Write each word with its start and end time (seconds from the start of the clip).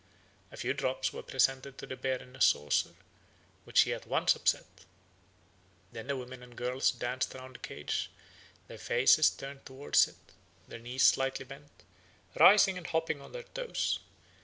A 0.51 0.57
few 0.57 0.73
drops 0.73 1.13
were 1.13 1.21
presented 1.21 1.77
to 1.77 1.85
the 1.85 1.95
bear 1.95 2.17
in 2.23 2.35
a 2.35 2.41
saucer, 2.41 2.95
which 3.65 3.81
he 3.81 3.93
at 3.93 4.07
once 4.07 4.35
upset. 4.35 4.65
Then 5.91 6.07
the 6.07 6.17
women 6.17 6.41
and 6.41 6.55
girls 6.55 6.89
danced 6.89 7.35
round 7.35 7.53
the 7.57 7.59
cage, 7.59 8.09
their 8.67 8.79
faces 8.79 9.29
turned 9.29 9.63
towards 9.63 10.07
it, 10.07 10.15
their 10.67 10.79
knees 10.79 11.03
slightly 11.03 11.45
bent, 11.45 11.83
rising 12.39 12.79
and 12.79 12.87
hopping 12.87 13.21
on 13.21 13.31
their 13.31 13.43
toes. 13.43 13.99